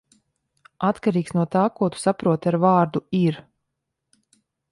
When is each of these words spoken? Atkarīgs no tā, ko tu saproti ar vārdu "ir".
Atkarīgs 0.87 1.35
no 1.39 1.43
tā, 1.57 1.65
ko 1.81 1.89
tu 1.95 2.01
saproti 2.05 2.51
ar 2.53 2.59
vārdu 2.65 3.05
"ir". 3.21 3.37